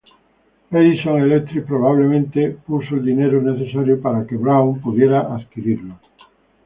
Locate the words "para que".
4.01-4.35